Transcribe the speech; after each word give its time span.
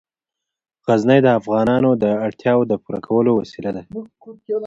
غزني 0.85 1.19
د 1.23 1.27
افغانانو 1.39 1.89
د 2.03 2.05
اړتیاوو 2.25 2.67
د 2.71 2.73
پوره 2.83 2.99
کولو 3.07 3.31
وسیله 3.39 3.71
ده. 3.75 3.83